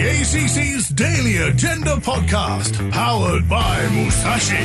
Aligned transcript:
The 0.00 0.08
ACC's 0.08 0.88
Daily 0.88 1.36
Agenda 1.36 1.96
podcast, 1.96 2.90
powered 2.90 3.46
by 3.46 3.86
Musashi. 3.88 4.56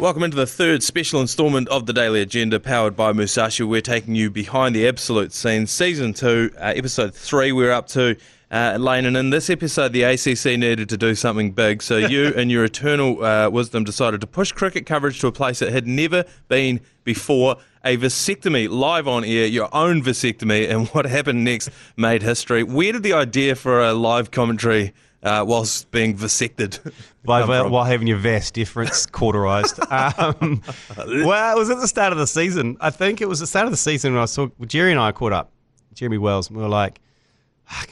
Welcome 0.00 0.22
into 0.22 0.38
the 0.38 0.46
third 0.46 0.82
special 0.82 1.20
instalment 1.20 1.68
of 1.68 1.84
the 1.84 1.92
Daily 1.92 2.22
Agenda, 2.22 2.58
powered 2.58 2.96
by 2.96 3.12
Musashi. 3.12 3.62
We're 3.62 3.82
taking 3.82 4.14
you 4.14 4.30
behind 4.30 4.74
the 4.74 4.88
absolute 4.88 5.34
scene. 5.34 5.66
Season 5.66 6.14
2, 6.14 6.52
uh, 6.56 6.72
episode 6.74 7.14
3, 7.14 7.52
we're 7.52 7.72
up 7.72 7.88
to. 7.88 8.16
Uh, 8.50 8.78
Lane, 8.80 9.04
and 9.04 9.18
in 9.18 9.28
this 9.28 9.50
episode, 9.50 9.92
the 9.92 10.02
ACC 10.02 10.58
needed 10.58 10.88
to 10.88 10.96
do 10.96 11.14
something 11.14 11.52
big. 11.52 11.82
So 11.82 11.98
you 11.98 12.32
and 12.34 12.50
your 12.50 12.64
eternal 12.64 13.22
uh, 13.22 13.50
wisdom 13.50 13.84
decided 13.84 14.22
to 14.22 14.26
push 14.26 14.50
cricket 14.50 14.86
coverage 14.86 15.20
to 15.20 15.26
a 15.26 15.32
place 15.32 15.60
it 15.60 15.74
had 15.74 15.86
never 15.86 16.24
been 16.48 16.80
before. 17.04 17.58
A 17.84 17.96
vasectomy 17.96 18.68
live 18.68 19.08
on 19.08 19.24
air, 19.24 19.46
your 19.46 19.74
own 19.74 20.02
vasectomy, 20.02 20.68
and 20.68 20.88
what 20.88 21.06
happened 21.06 21.44
next 21.44 21.70
made 21.96 22.22
history. 22.22 22.62
Where 22.62 22.92
did 22.92 23.02
the 23.02 23.14
idea 23.14 23.54
for 23.54 23.82
a 23.82 23.94
live 23.94 24.30
commentary 24.30 24.92
uh, 25.22 25.44
whilst 25.46 25.90
being 25.90 26.14
vasected? 26.14 26.78
While, 27.22 27.40
come 27.40 27.48
while, 27.50 27.62
from? 27.64 27.72
while 27.72 27.84
having 27.84 28.06
your 28.06 28.16
vas 28.16 28.50
deferens 28.50 29.10
cauterized. 29.12 29.78
um, 29.90 30.62
well, 30.96 31.54
it 31.54 31.58
was 31.58 31.68
at 31.68 31.78
the 31.78 31.86
start 31.86 32.14
of 32.14 32.18
the 32.18 32.26
season. 32.26 32.78
I 32.80 32.88
think 32.88 33.20
it 33.20 33.28
was 33.28 33.40
the 33.40 33.46
start 33.46 33.66
of 33.66 33.72
the 33.72 33.76
season 33.76 34.14
when 34.14 34.22
I 34.22 34.24
saw 34.24 34.48
Jerry 34.64 34.90
and 34.90 34.98
I 34.98 35.12
caught 35.12 35.34
up. 35.34 35.52
Jeremy 35.92 36.16
Wells. 36.16 36.48
And 36.48 36.56
we 36.56 36.62
were 36.62 36.68
like, 36.70 36.98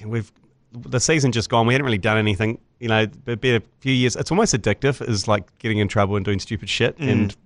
we've 0.06 0.32
the 0.72 1.00
season 1.00 1.32
just 1.32 1.48
gone. 1.48 1.66
We 1.66 1.74
hadn't 1.74 1.84
really 1.84 1.98
done 1.98 2.16
anything. 2.16 2.58
You 2.80 2.88
know, 2.88 3.02
it's 3.02 3.40
been 3.40 3.56
a 3.56 3.62
few 3.80 3.92
years. 3.92 4.16
It's 4.16 4.30
almost 4.30 4.54
addictive. 4.54 5.06
Is 5.06 5.28
like 5.28 5.58
getting 5.58 5.78
in 5.78 5.88
trouble 5.88 6.16
and 6.16 6.24
doing 6.24 6.38
stupid 6.38 6.68
shit. 6.68 6.96
Mm. 6.98 7.12
And 7.12 7.36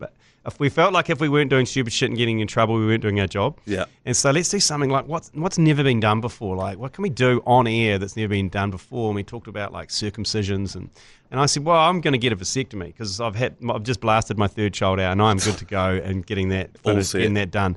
we 0.58 0.68
felt 0.68 0.92
like 0.92 1.08
if 1.08 1.20
we 1.20 1.28
weren't 1.28 1.50
doing 1.50 1.66
stupid 1.66 1.92
shit 1.92 2.10
and 2.10 2.18
getting 2.18 2.40
in 2.40 2.48
trouble, 2.48 2.74
we 2.74 2.86
weren't 2.86 3.02
doing 3.02 3.20
our 3.20 3.26
job. 3.26 3.58
Yeah. 3.64 3.84
And 4.04 4.16
so 4.16 4.30
let's 4.30 4.48
do 4.48 4.58
something 4.58 4.90
like 4.90 5.06
what's 5.06 5.30
what's 5.34 5.58
never 5.58 5.84
been 5.84 6.00
done 6.00 6.20
before. 6.20 6.56
Like 6.56 6.78
what 6.78 6.92
can 6.92 7.02
we 7.02 7.10
do 7.10 7.42
on 7.46 7.66
air 7.66 7.98
that's 7.98 8.16
never 8.16 8.30
been 8.30 8.48
done 8.48 8.70
before? 8.70 9.08
And 9.08 9.16
we 9.16 9.22
talked 9.22 9.46
about 9.46 9.72
like 9.72 9.88
circumcisions 9.88 10.74
and 10.74 10.90
and 11.30 11.40
I 11.40 11.46
said, 11.46 11.64
well, 11.64 11.78
I'm 11.78 12.02
going 12.02 12.12
to 12.12 12.18
get 12.18 12.32
a 12.32 12.36
vasectomy 12.36 12.86
because 12.86 13.20
I've 13.20 13.36
had 13.36 13.56
I've 13.68 13.84
just 13.84 14.00
blasted 14.00 14.36
my 14.36 14.48
third 14.48 14.74
child 14.74 15.00
out 15.00 15.12
and 15.12 15.22
I'm 15.22 15.38
good 15.38 15.56
to 15.58 15.64
go 15.64 16.00
and 16.02 16.26
getting 16.26 16.48
that 16.48 16.76
finished, 16.84 17.12
getting 17.12 17.34
that 17.34 17.50
done. 17.50 17.76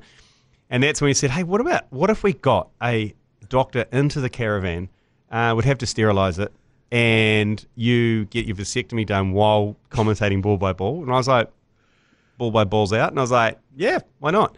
And 0.68 0.82
that's 0.82 1.00
when 1.00 1.08
he 1.08 1.14
said, 1.14 1.30
hey, 1.30 1.44
what 1.44 1.60
about 1.60 1.90
what 1.90 2.10
if 2.10 2.22
we 2.22 2.32
got 2.32 2.68
a 2.82 3.14
doctor 3.48 3.86
into 3.92 4.20
the 4.20 4.28
caravan? 4.28 4.88
Uh, 5.30 5.52
would 5.56 5.64
have 5.64 5.78
to 5.78 5.86
sterilise 5.86 6.38
it, 6.38 6.52
and 6.92 7.66
you 7.74 8.26
get 8.26 8.46
your 8.46 8.54
vasectomy 8.54 9.04
done 9.04 9.32
while 9.32 9.76
commentating 9.90 10.40
ball 10.40 10.56
by 10.56 10.72
ball. 10.72 11.02
And 11.02 11.10
I 11.10 11.16
was 11.16 11.26
like, 11.26 11.50
ball 12.38 12.50
by 12.50 12.64
balls 12.64 12.92
out. 12.92 13.10
And 13.10 13.18
I 13.18 13.22
was 13.22 13.30
like, 13.30 13.58
yeah, 13.76 13.98
why 14.18 14.30
not? 14.30 14.56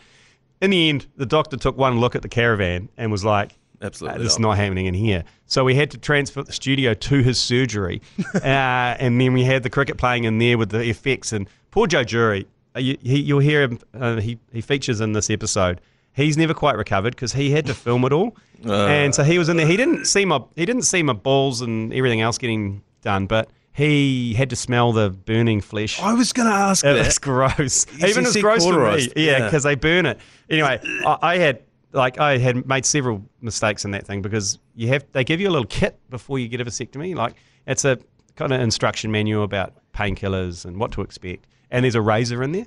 In 0.61 0.71
the 0.71 0.89
end, 0.89 1.07
the 1.17 1.27
doctor 1.27 1.57
took 1.57 1.77
one 1.77 2.01
look 2.01 2.15
at 2.17 2.23
the 2.23 2.29
caravan 2.29 2.89
and 2.97 3.13
was 3.13 3.25
like, 3.25 3.53
Absolutely 3.81 4.19
"Uh, 4.19 4.23
this 4.25 4.33
is 4.33 4.39
not. 4.41 4.57
happening 4.57 4.87
in 4.87 4.95
here. 4.95 5.23
So 5.47 5.63
we 5.65 5.77
had 5.77 5.93
to 5.93 5.99
transfer 5.99 6.43
the 6.43 6.53
studio 6.53 6.95
to 6.95 7.23
his 7.23 7.41
surgery. 7.41 8.03
uh, 8.35 8.39
and 8.43 9.21
then 9.21 9.33
we 9.33 9.45
had 9.45 9.63
the 9.63 9.71
cricket 9.71 9.97
playing 9.99 10.25
in 10.25 10.39
there 10.39 10.59
with 10.59 10.71
the 10.71 10.81
effects. 10.81 11.33
And 11.33 11.49
poor 11.71 11.87
Joe 11.87 12.03
Jury, 12.03 12.49
uh, 12.75 12.81
you, 12.81 12.99
he, 13.01 13.21
you'll 13.21 13.39
hear 13.39 13.63
him, 13.63 13.79
uh, 13.95 14.17
he, 14.17 14.39
he 14.53 14.61
features 14.61 15.01
in 15.01 15.13
this 15.13 15.31
episode. 15.31 15.81
He's 16.13 16.37
never 16.37 16.55
quite 16.55 16.77
recovered 16.77 17.15
because 17.15 17.33
he 17.33 17.53
had 17.53 17.67
to 17.67 17.75
film 17.75 18.05
it 18.05 18.13
all, 18.13 18.37
and 18.65 19.15
so 19.15 19.23
he 19.23 19.39
was 19.39 19.49
in 19.49 19.57
there. 19.57 19.69
He 19.69 19.77
didn't 19.77 20.07
see 20.07 20.25
my 20.25 20.43
he 20.57 20.67
didn't 20.67 20.83
see 20.83 21.01
my 21.05 21.13
balls 21.13 21.61
and 21.61 21.95
everything 21.95 22.21
else 22.23 22.39
getting 22.39 22.83
done, 23.03 23.27
but 23.27 23.49
he 23.79 24.35
had 24.35 24.51
to 24.51 24.57
smell 24.57 24.93
the 24.93 25.09
burning 25.09 25.61
flesh. 25.61 26.03
I 26.03 26.13
was 26.15 26.33
going 26.33 26.49
to 26.49 26.55
ask 26.55 26.85
It 26.85 26.95
that. 26.95 27.07
was 27.07 27.19
gross. 27.21 27.87
Even 28.05 28.27
as 28.27 28.37
gross 28.37 28.67
for 28.67 28.93
me. 28.93 29.09
Yeah, 29.15 29.39
Yeah. 29.39 29.45
because 29.45 29.63
they 29.63 29.77
burn 29.77 30.05
it. 30.05 30.19
Anyway, 30.51 30.81
I, 31.07 31.19
I 31.23 31.37
had 31.39 31.63
like 31.93 32.19
I 32.19 32.39
had 32.39 32.67
made 32.67 32.85
several 32.85 33.25
mistakes 33.41 33.85
in 33.85 33.93
that 33.93 34.05
thing 34.05 34.21
because 34.21 34.59
you 34.75 34.89
have 34.89 35.05
they 35.13 35.23
give 35.23 35.41
you 35.41 35.49
a 35.49 35.53
little 35.53 35.67
kit 35.67 35.97
before 36.11 36.41
you 36.41 36.49
get 36.49 36.61
a 36.61 36.65
vasectomy. 36.65 37.15
Like 37.15 37.35
it's 37.69 37.85
a 37.85 37.99
kind 38.35 38.53
of 38.53 38.61
instruction 38.61 39.13
manual 39.13 39.45
about 39.45 39.75
painkillers 39.95 40.65
and 40.65 40.79
what 40.79 40.91
to 40.93 41.03
expect, 41.03 41.47
and 41.71 41.85
there's 41.85 41.95
a 41.95 42.03
razor 42.03 42.43
in 42.43 42.51
there. 42.53 42.67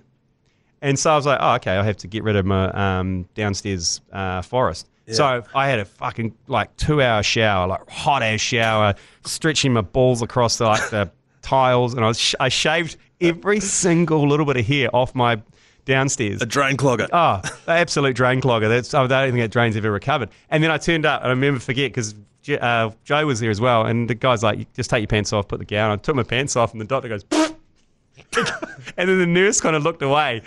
And 0.82 0.98
so 0.98 1.12
I 1.12 1.16
was 1.18 1.26
like, 1.28 1.40
oh, 1.42 1.56
okay, 1.56 1.76
I 1.78 1.84
have 1.84 1.98
to 1.98 2.08
get 2.08 2.24
rid 2.24 2.36
of 2.38 2.46
my 2.46 2.70
um, 2.72 3.28
downstairs 3.36 4.00
uh, 4.12 4.42
forest. 4.42 4.88
So 5.10 5.44
I 5.54 5.68
had 5.68 5.80
a 5.80 5.86
fucking 5.86 6.36
like 6.48 6.76
two 6.78 7.02
hour 7.02 7.24
shower, 7.24 7.68
like 7.68 7.90
hot 7.90 8.24
ass 8.24 8.40
shower, 8.40 8.96
stretching 9.26 9.74
my 9.74 9.82
balls 9.82 10.22
across 10.22 10.58
the, 10.58 10.66
like 10.66 10.90
the 10.90 11.12
tiles, 11.42 11.94
and 11.94 12.04
I 12.04 12.08
was 12.08 12.20
sh- 12.20 12.36
I 12.40 12.50
shaved 12.50 12.98
every 13.20 13.60
single 13.60 14.28
little 14.28 14.46
bit 14.46 14.58
of 14.58 14.66
hair 14.66 14.90
off 14.96 15.14
my 15.14 15.42
downstairs. 15.86 16.42
a 16.42 16.46
drain 16.46 16.78
clogger. 16.78 17.10
Oh, 17.12 17.42
absolute 17.68 18.16
drain 18.16 18.42
clogger. 18.42 18.70
That's 18.70 18.94
I 18.94 19.06
don't 19.08 19.32
think 19.32 19.42
that 19.44 19.52
drain's 19.52 19.76
ever 19.76 19.92
recovered. 19.92 20.30
And 20.50 20.64
then 20.64 20.72
I 20.72 20.78
turned 20.78 21.06
up, 21.06 21.22
and 21.22 21.28
I 21.28 21.32
remember 21.32 21.60
forget 21.60 21.92
because 21.92 22.16
uh, 22.60 22.92
Joe 23.04 23.26
was 23.26 23.40
there 23.40 23.50
as 23.50 23.60
well, 23.60 23.86
and 23.86 24.10
the 24.10 24.16
guy's 24.16 24.44
like, 24.44 24.72
"Just 24.74 24.90
take 24.90 25.02
your 25.02 25.08
pants 25.08 25.34
off, 25.34 25.48
put 25.48 25.60
the 25.60 25.66
gown." 25.66 25.92
on." 25.92 26.00
I 26.00 26.02
took 26.02 26.16
my 26.16 26.24
pants 26.24 26.56
off, 26.56 26.72
and 26.72 26.80
the 26.80 26.86
doctor 26.86 27.10
goes, 27.10 27.26
and 27.32 29.10
then 29.10 29.20
the 29.20 29.26
nurse 29.28 29.60
kind 29.60 29.76
of 29.76 29.84
looked 29.84 30.02
away, 30.02 30.42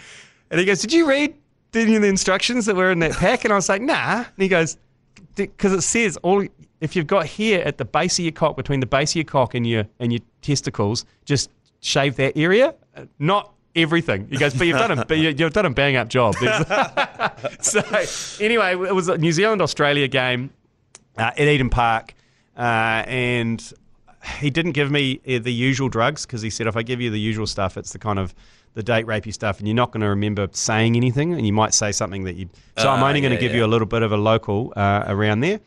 and 0.50 0.60
he 0.60 0.64
goes, 0.66 0.80
"Did 0.80 0.92
you 0.92 1.08
read 1.08 1.34
of 1.76 2.02
the 2.02 2.08
instructions 2.08 2.66
that 2.66 2.76
were 2.76 2.90
in 2.90 2.98
that 3.00 3.12
pack?" 3.12 3.44
And 3.44 3.52
I 3.52 3.56
was 3.56 3.68
like, 3.68 3.82
"Nah." 3.82 4.18
And 4.18 4.26
he 4.38 4.48
goes, 4.48 4.76
"Because 5.36 5.72
it 5.72 5.82
says 5.82 6.16
all." 6.18 6.46
If 6.80 6.94
you've 6.96 7.06
got 7.06 7.26
hair 7.26 7.64
at 7.66 7.78
the 7.78 7.84
base 7.86 8.18
of 8.18 8.24
your 8.26 8.32
cock, 8.32 8.56
between 8.56 8.80
the 8.80 8.86
base 8.86 9.12
of 9.12 9.16
your 9.16 9.24
cock 9.24 9.54
and 9.54 9.66
your 9.66 9.86
and 10.00 10.12
your 10.12 10.20
testicles, 10.42 11.06
just 11.24 11.48
shave 11.80 12.16
that 12.16 12.36
area, 12.36 12.74
not 13.18 13.52
everything. 13.74 14.26
He 14.28 14.36
goes, 14.36 14.52
but 14.54 14.66
you've 14.66 14.76
done 14.78 14.90
a 14.98 15.04
but 15.04 15.16
you- 15.18 15.30
you've 15.30 15.52
done 15.54 15.64
a 15.66 15.70
bang 15.70 15.96
up 15.96 16.08
job. 16.08 16.34
so 17.60 17.80
anyway, 18.44 18.72
it 18.72 18.94
was 18.94 19.08
a 19.08 19.16
New 19.18 19.32
Zealand 19.32 19.62
Australia 19.62 20.08
game 20.08 20.50
uh, 21.16 21.30
at 21.36 21.40
Eden 21.40 21.70
Park, 21.70 22.14
uh, 22.56 22.60
and 23.06 23.72
he 24.38 24.50
didn't 24.50 24.72
give 24.72 24.90
me 24.90 25.20
uh, 25.26 25.38
the 25.38 25.52
usual 25.52 25.88
drugs 25.88 26.26
because 26.26 26.42
he 26.42 26.50
said 26.50 26.66
if 26.66 26.76
I 26.76 26.82
give 26.82 27.00
you 27.00 27.10
the 27.10 27.20
usual 27.20 27.46
stuff, 27.46 27.76
it's 27.78 27.92
the 27.92 27.98
kind 27.98 28.18
of 28.18 28.34
the 28.74 28.82
date 28.82 29.06
rapey 29.06 29.32
stuff, 29.32 29.58
and 29.58 29.68
you're 29.68 29.74
not 29.74 29.92
going 29.92 30.00
to 30.02 30.08
remember 30.08 30.48
saying 30.52 30.96
anything, 30.96 31.32
and 31.34 31.46
you 31.46 31.52
might 31.52 31.72
say 31.74 31.92
something 31.92 32.24
that 32.24 32.34
you. 32.36 32.48
So 32.78 32.90
I'm 32.90 33.02
Ah, 33.02 33.08
only 33.08 33.20
going 33.20 33.32
to 33.32 33.38
give 33.38 33.52
yeah. 33.52 33.58
you 33.58 33.64
a 33.64 33.68
little 33.68 33.86
bit 33.86 34.02
of 34.02 34.12
a 34.12 34.16
local 34.16 34.72
uh, 34.76 35.04
around 35.06 35.40
there. 35.40 35.60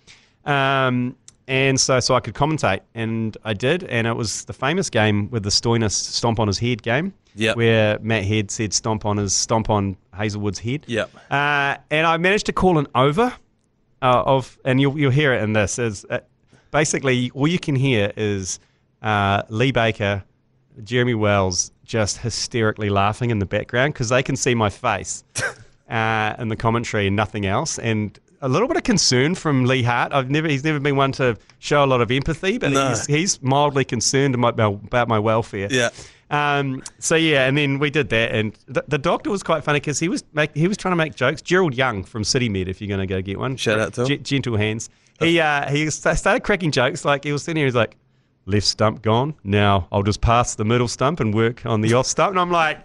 Um, 0.46 1.16
and 1.48 1.80
so, 1.80 2.00
so 2.02 2.14
I 2.16 2.20
could 2.20 2.34
commentate, 2.34 2.82
and 2.94 3.38
I 3.46 3.54
did, 3.54 3.84
and 3.86 4.06
it 4.06 4.14
was 4.16 4.44
the 4.46 4.54
famous 4.54 4.90
game 4.90 5.30
with 5.32 5.44
the 5.44 5.50
Stoinis 5.50 5.92
stomp 5.92 6.40
on 6.40 6.48
his 6.48 6.60
head 6.60 6.84
game, 6.84 7.14
Yep. 7.36 7.56
where 7.56 8.00
Matt 8.00 8.24
Heath 8.24 8.52
said 8.52 8.74
stomp 8.74 9.06
on 9.06 9.16
his 9.18 9.34
stomp 9.34 9.70
on 9.70 9.96
Hazlewood's 10.14 10.60
head. 10.60 10.84
Yep. 10.88 11.10
Uh, 11.32 11.78
and 11.90 12.06
I 12.06 12.18
managed 12.18 12.48
to 12.48 12.52
call 12.54 12.78
an 12.78 12.88
over 12.96 13.34
uh, 14.02 14.24
of, 14.26 14.60
and 14.66 14.82
you'll 14.82 14.98
you'll 15.00 15.12
hear 15.12 15.34
it 15.34 15.42
in 15.42 15.54
this. 15.54 15.80
Is 15.80 16.06
uh, 16.10 16.20
basically 16.72 17.32
all 17.34 17.48
you 17.48 17.60
can 17.60 17.76
hear 17.76 18.12
is 18.18 18.60
uh, 19.02 19.44
Lee 19.50 19.72
Baker, 19.72 20.24
Jeremy 20.84 21.14
Wells, 21.16 21.72
just 21.86 22.18
hysterically 22.20 22.90
laughing 22.90 23.30
in 23.32 23.40
the 23.40 23.46
background 23.46 23.94
because 23.94 24.10
they 24.10 24.24
can 24.24 24.36
see 24.36 24.54
my 24.56 24.70
face 24.70 25.24
uh, 25.90 26.36
in 26.40 26.48
the 26.50 26.56
commentary 26.56 27.08
and 27.08 27.16
nothing 27.16 27.46
else, 27.46 27.80
and. 27.80 28.18
A 28.40 28.48
little 28.48 28.68
bit 28.68 28.78
of 28.78 28.84
concern 28.84 29.34
from 29.34 29.66
Leigh 29.66 29.82
Hart. 29.82 30.14
I've 30.14 30.30
never, 30.30 30.48
he's 30.48 30.64
never 30.64 30.80
been 30.80 30.96
one 30.96 31.12
to 31.14 31.36
show 31.58 31.84
a 31.84 31.88
lot 31.88 32.02
of 32.02 32.12
empathy, 32.12 32.60
but 32.60 32.70
No. 32.72 32.90
he's, 32.90 33.06
he's 33.08 33.42
mildly 33.42 33.84
concerned 33.84 34.36
about, 34.36 34.60
about 34.60 35.08
my 35.08 35.18
welfare. 35.18 35.68
Yeah. 35.72 35.90
Um, 36.30 36.84
so 37.00 37.16
yeah, 37.16 37.48
and 37.48 37.58
then 37.58 37.80
we 37.80 37.90
did 37.90 38.10
that, 38.10 38.36
and 38.36 38.56
the, 38.68 38.84
the 38.88 39.00
doctor 39.00 39.32
was 39.32 39.42
quite 39.42 39.64
funny 39.64 39.80
because 39.80 40.00
he 40.00 40.08
was 40.08 40.24
make, 40.34 40.56
he 40.56 40.68
was 40.68 40.78
trying 40.78 40.92
to 40.92 40.98
make 40.98 41.16
jokes. 41.16 41.42
Gerald 41.42 41.74
Young 41.74 42.04
from 42.04 42.24
City 42.24 42.48
Med, 42.48 42.68
if 42.68 42.80
you're 42.80 42.88
going 42.88 43.00
to 43.00 43.08
go 43.08 43.24
get 43.24 43.40
one, 43.40 43.56
Shout 43.58 43.80
out 43.80 43.94
to 43.96 44.06
him. 44.06 44.20
Ge- 44.20 44.22
gentle 44.24 44.56
hands. 44.56 44.92
He 45.20 45.40
uh, 45.40 45.68
he 45.72 45.90
started 45.90 46.44
cracking 46.44 46.70
jokes. 46.70 47.04
Like 47.04 47.24
he 47.24 47.32
was 47.32 47.42
sitting 47.42 47.58
here, 47.58 47.66
he's 47.66 47.74
like, 47.74 47.98
"Left 48.48 48.66
stump 48.66 49.02
gone. 49.04 49.36
Now 49.44 49.88
I'll 49.92 50.04
just 50.04 50.22
pass 50.22 50.56
the 50.56 50.66
middle 50.66 50.88
stump 50.88 51.20
and 51.20 51.34
work 51.34 51.66
on 51.66 51.82
the 51.82 51.94
off 51.94 52.08
stump." 52.08 52.32
And 52.32 52.40
I'm 52.40 52.50
like, 52.52 52.80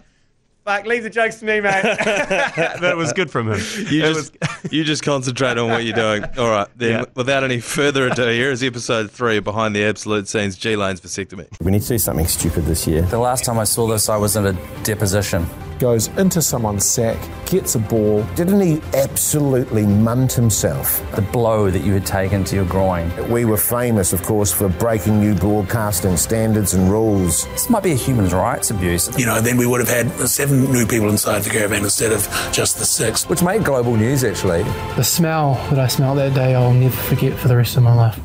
"Fuck, 0.65 0.85
leave 0.85 1.03
the 1.03 1.09
jokes 1.09 1.37
to 1.39 1.45
me, 1.45 1.59
mate." 1.61 1.81
but 1.83 2.83
it 2.83 2.97
was 2.97 3.11
good 3.13 3.31
from 3.31 3.51
him. 3.51 3.59
You 3.89 4.01
just 4.01 4.37
was- 4.39 4.71
you 4.71 4.83
just 4.83 5.03
concentrate 5.03 5.57
on 5.57 5.69
what 5.69 5.83
you're 5.83 5.95
doing. 5.95 6.23
All 6.37 6.49
right, 6.49 6.67
then. 6.75 6.99
Yeah. 6.99 7.05
Without 7.15 7.43
any 7.43 7.59
further 7.59 8.07
ado, 8.07 8.27
here 8.27 8.51
is 8.51 8.61
episode 8.63 9.09
three 9.11 9.39
behind 9.39 9.75
the 9.75 9.83
absolute 9.83 10.27
scenes. 10.27 10.55
G 10.57 10.75
Lane's 10.75 11.01
vasectomy. 11.01 11.47
We 11.61 11.71
need 11.71 11.81
to 11.81 11.87
do 11.87 11.97
something 11.97 12.27
stupid 12.27 12.65
this 12.65 12.85
year. 12.87 13.01
The 13.01 13.19
last 13.19 13.43
time 13.45 13.57
I 13.57 13.63
saw 13.65 13.87
this, 13.87 14.09
I 14.09 14.17
was 14.17 14.35
in 14.35 14.45
a 14.45 14.53
deposition. 14.83 15.45
Goes 15.79 16.07
into 16.17 16.41
someone's 16.41 16.85
sack, 16.85 17.17
gets 17.45 17.75
a 17.75 17.79
ball. 17.79 18.23
Didn't 18.35 18.61
he 18.61 18.81
absolutely 18.93 19.83
munt 19.83 20.33
himself? 20.33 21.01
The 21.15 21.21
blow 21.21 21.69
that 21.69 21.83
you 21.83 21.93
had 21.93 22.05
taken 22.05 22.43
to 22.45 22.55
your 22.55 22.65
groin. 22.65 23.11
We 23.29 23.45
were 23.45 23.57
famous, 23.57 24.13
of 24.13 24.23
course, 24.23 24.51
for 24.51 24.69
breaking 24.69 25.19
new 25.19 25.35
broadcasting 25.35 26.17
standards 26.17 26.73
and 26.73 26.89
rules. 26.89 27.45
This 27.47 27.69
might 27.69 27.83
be 27.83 27.91
a 27.91 27.95
human 27.95 28.29
rights 28.29 28.71
abuse, 28.71 29.09
you 29.17 29.25
know, 29.25 29.41
then 29.41 29.57
we 29.57 29.67
would 29.67 29.79
have 29.79 29.89
had 29.89 30.09
seven 30.27 30.71
new 30.71 30.85
people 30.85 31.09
inside 31.09 31.39
the 31.43 31.49
caravan 31.49 31.83
instead 31.83 32.11
of 32.11 32.27
just 32.51 32.77
the 32.77 32.85
six. 32.85 33.27
which 33.27 33.41
made 33.43 33.63
global 33.63 33.95
news 33.95 34.23
actually. 34.23 34.63
The 34.95 35.03
smell 35.03 35.55
that 35.69 35.79
I 35.79 35.87
smelled 35.87 36.17
that 36.17 36.33
day, 36.33 36.55
I'll 36.55 36.73
never 36.73 36.95
forget 36.95 37.37
for 37.37 37.47
the 37.47 37.57
rest 37.57 37.77
of 37.77 37.83
my 37.83 37.93
life. 37.93 38.19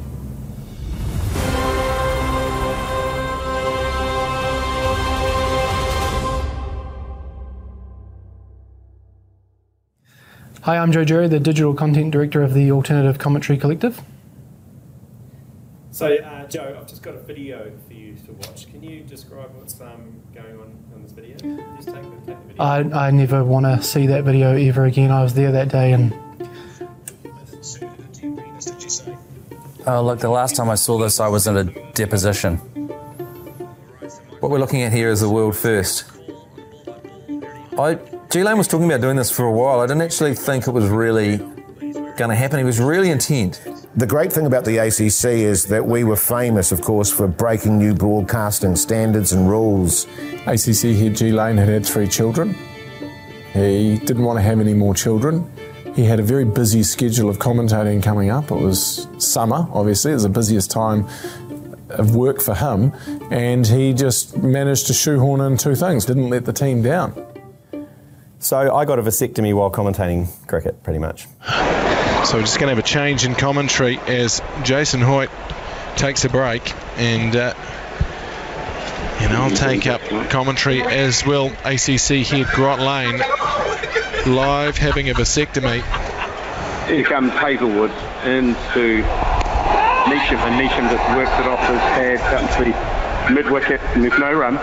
Hi, 10.68 10.76
I'm 10.76 10.92
Joe 10.92 11.02
Jerry, 11.02 11.28
the 11.28 11.40
Digital 11.40 11.72
Content 11.72 12.10
Director 12.10 12.42
of 12.42 12.52
the 12.52 12.70
Alternative 12.72 13.16
Commentary 13.16 13.58
Collective. 13.58 14.02
So, 15.92 16.14
uh, 16.14 16.46
Joe, 16.46 16.76
I've 16.78 16.86
just 16.86 17.02
got 17.02 17.14
a 17.14 17.20
video 17.20 17.72
for 17.86 17.94
you 17.94 18.14
to 18.26 18.32
watch. 18.32 18.70
Can 18.70 18.82
you 18.82 19.00
describe 19.00 19.48
what's 19.54 19.80
um, 19.80 20.20
going 20.34 20.60
on 20.60 20.76
in 20.94 21.02
this 21.02 21.12
video? 21.12 21.38
Just 21.76 21.88
take 21.88 21.94
take 21.94 22.26
the 22.26 22.34
video. 22.34 22.62
I, 22.62 23.06
I 23.06 23.10
never 23.10 23.42
want 23.44 23.64
to 23.64 23.82
see 23.82 24.08
that 24.08 24.24
video 24.24 24.54
ever 24.58 24.84
again. 24.84 25.10
I 25.10 25.22
was 25.22 25.32
there 25.32 25.52
that 25.52 25.70
day 25.70 25.94
and 25.94 26.12
Oh, 29.86 30.02
look, 30.02 30.18
the 30.18 30.28
last 30.28 30.54
time 30.54 30.68
I 30.68 30.74
saw 30.74 30.98
this, 30.98 31.18
I 31.18 31.28
was 31.28 31.46
in 31.46 31.56
a 31.56 31.64
deposition. 31.92 32.58
What 34.40 34.50
we're 34.50 34.58
looking 34.58 34.82
at 34.82 34.92
here 34.92 35.08
is 35.08 35.22
the 35.22 35.30
world 35.30 35.56
first. 35.56 36.04
I, 37.78 37.98
G 38.30 38.42
Lane 38.42 38.58
was 38.58 38.68
talking 38.68 38.84
about 38.84 39.00
doing 39.00 39.16
this 39.16 39.30
for 39.30 39.46
a 39.46 39.50
while. 39.50 39.80
I 39.80 39.86
didn't 39.86 40.02
actually 40.02 40.34
think 40.34 40.66
it 40.66 40.72
was 40.72 40.86
really 40.90 41.38
going 41.38 42.28
to 42.28 42.34
happen. 42.34 42.58
He 42.58 42.64
was 42.64 42.78
really 42.78 43.08
intent. 43.08 43.62
The 43.96 44.06
great 44.06 44.30
thing 44.30 44.44
about 44.44 44.66
the 44.66 44.76
ACC 44.76 45.24
is 45.32 45.64
that 45.66 45.86
we 45.86 46.04
were 46.04 46.14
famous, 46.14 46.70
of 46.70 46.82
course, 46.82 47.10
for 47.10 47.26
breaking 47.26 47.78
new 47.78 47.94
broadcasting 47.94 48.76
standards 48.76 49.32
and 49.32 49.48
rules. 49.48 50.04
ACC 50.46 50.94
head 50.94 51.16
G 51.16 51.32
Lane 51.32 51.56
had 51.56 51.68
had 51.68 51.86
three 51.86 52.06
children. 52.06 52.54
He 53.54 53.96
didn't 53.96 54.24
want 54.24 54.36
to 54.36 54.42
have 54.42 54.60
any 54.60 54.74
more 54.74 54.94
children. 54.94 55.50
He 55.96 56.04
had 56.04 56.20
a 56.20 56.22
very 56.22 56.44
busy 56.44 56.82
schedule 56.82 57.30
of 57.30 57.38
commentating 57.38 58.02
coming 58.02 58.28
up. 58.28 58.50
It 58.50 58.56
was 58.56 59.08
summer, 59.16 59.66
obviously, 59.72 60.10
it 60.10 60.14
was 60.14 60.24
the 60.24 60.28
busiest 60.28 60.70
time 60.70 61.08
of 61.88 62.14
work 62.14 62.42
for 62.42 62.54
him, 62.54 62.92
and 63.30 63.66
he 63.66 63.94
just 63.94 64.36
managed 64.36 64.86
to 64.88 64.92
shoehorn 64.92 65.40
in 65.40 65.56
two 65.56 65.74
things, 65.74 66.04
didn't 66.04 66.28
let 66.28 66.44
the 66.44 66.52
team 66.52 66.82
down. 66.82 67.14
So 68.40 68.74
I 68.74 68.84
got 68.84 68.98
a 68.98 69.02
vasectomy 69.02 69.52
while 69.54 69.70
commentating 69.70 70.28
cricket, 70.46 70.82
pretty 70.82 71.00
much. 71.00 71.26
So 72.24 72.36
we're 72.36 72.42
just 72.42 72.58
going 72.58 72.68
to 72.68 72.74
have 72.74 72.78
a 72.78 72.82
change 72.82 73.24
in 73.24 73.34
commentary 73.34 73.98
as 74.06 74.40
Jason 74.62 75.00
Hoyte 75.00 75.30
takes 75.96 76.24
a 76.24 76.28
break, 76.28 76.72
and 76.98 77.34
uh, 77.34 77.54
and 79.20 79.32
I'll 79.32 79.50
take 79.50 79.86
up 79.86 80.00
commentary 80.30 80.82
as 80.82 81.26
well. 81.26 81.46
ACC 81.64 82.26
head 82.26 82.46
Grot 82.54 82.78
Lane 82.78 83.18
live 84.32 84.76
having 84.76 85.10
a 85.10 85.14
vasectomy. 85.14 85.82
Here 86.86 87.04
comes 87.04 87.32
Hazlewood 87.32 87.90
into 88.24 89.02
Neesham, 90.06 90.38
and 90.38 90.60
Neesham 90.60 90.88
just 90.90 91.16
works 91.16 91.32
it 91.40 91.46
off 91.46 91.60
his 91.68 91.80
pad 91.80 92.20
up 92.34 92.56
to 92.56 92.64
the 92.64 93.34
mid 93.34 93.50
wicket, 93.50 93.80
and 93.94 94.04
there's 94.04 94.18
no 94.18 94.32
run. 94.32 94.58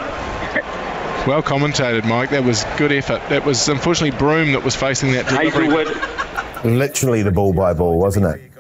Well 1.28 1.42
commentated, 1.42 2.06
Mike. 2.06 2.30
That 2.30 2.44
was 2.44 2.64
good 2.78 2.92
effort. 2.92 3.22
That 3.30 3.44
was 3.46 3.68
unfortunately 3.68 4.18
Broom 4.18 4.52
that 4.52 4.64
was 4.64 4.76
facing 4.76 5.12
that 5.14 5.28
delivery. 5.28 5.66
Hazlewood 5.66 6.66
Literally 6.66 7.24
the 7.24 7.32
ball 7.32 7.54
by 7.54 7.74
ball, 7.74 7.98
wasn't 7.98 8.26
it? 8.26 8.52